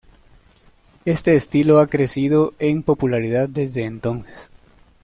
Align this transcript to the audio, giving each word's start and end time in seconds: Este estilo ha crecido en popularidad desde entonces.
Este 1.05 1.35
estilo 1.35 1.77
ha 1.77 1.85
crecido 1.85 2.55
en 2.57 2.81
popularidad 2.81 3.47
desde 3.47 3.83
entonces. 3.83 4.49